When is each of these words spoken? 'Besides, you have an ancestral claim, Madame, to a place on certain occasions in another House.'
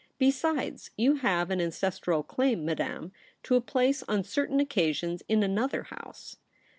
'Besides, 0.17 0.89
you 0.97 1.17
have 1.17 1.51
an 1.51 1.61
ancestral 1.61 2.23
claim, 2.23 2.65
Madame, 2.65 3.11
to 3.43 3.53
a 3.53 3.61
place 3.61 4.01
on 4.07 4.23
certain 4.23 4.59
occasions 4.59 5.21
in 5.29 5.43
another 5.43 5.83
House.' 5.83 6.37